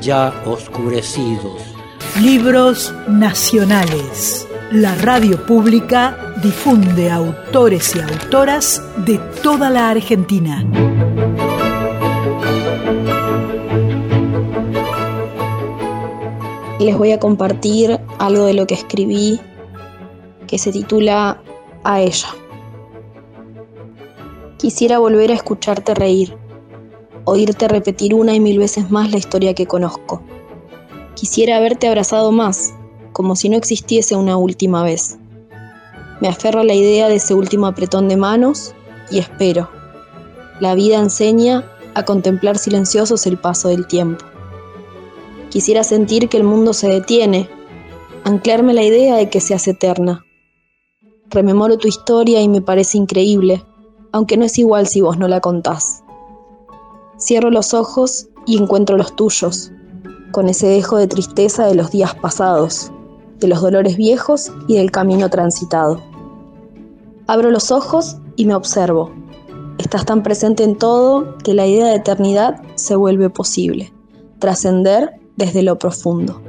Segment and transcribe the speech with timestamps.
[0.00, 1.62] ya oscurecidos.
[2.20, 4.46] Libros nacionales.
[4.72, 10.64] La radio pública difunde autores y autoras de toda la Argentina.
[16.78, 19.40] Les voy a compartir algo de lo que escribí
[20.46, 21.40] que se titula
[21.84, 22.28] A ella.
[24.58, 26.36] Quisiera volver a escucharte reír
[27.26, 30.22] oírte repetir una y mil veces más la historia que conozco.
[31.14, 32.72] Quisiera haberte abrazado más,
[33.12, 35.18] como si no existiese una última vez.
[36.20, 38.74] Me aferro a la idea de ese último apretón de manos
[39.10, 39.68] y espero.
[40.60, 44.24] La vida enseña a contemplar silenciosos el paso del tiempo.
[45.50, 47.48] Quisiera sentir que el mundo se detiene,
[48.22, 50.24] anclarme la idea de que seas eterna.
[51.28, 53.64] Rememoro tu historia y me parece increíble,
[54.12, 56.04] aunque no es igual si vos no la contás.
[57.26, 59.72] Cierro los ojos y encuentro los tuyos,
[60.30, 62.92] con ese dejo de tristeza de los días pasados,
[63.40, 66.00] de los dolores viejos y del camino transitado.
[67.26, 69.10] Abro los ojos y me observo.
[69.78, 73.92] Estás tan presente en todo que la idea de eternidad se vuelve posible,
[74.38, 76.40] trascender desde lo profundo,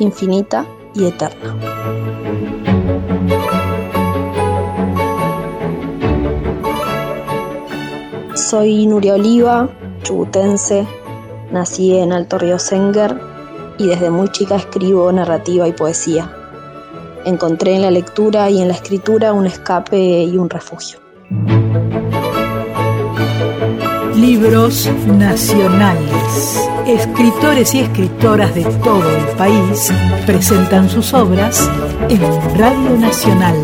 [0.00, 1.56] infinita y eterna.
[8.36, 9.66] Soy Nuria Oliva,
[10.02, 10.86] chubutense,
[11.50, 13.18] nací en Alto Río Senger
[13.78, 16.30] y desde muy chica escribo narrativa y poesía.
[17.24, 20.98] Encontré en la lectura y en la escritura un escape y un refugio.
[24.14, 26.68] Libros nacionales.
[26.86, 29.90] Escritores y escritoras de todo el país
[30.26, 31.70] presentan sus obras
[32.10, 32.20] en
[32.58, 33.56] Radio Nacional.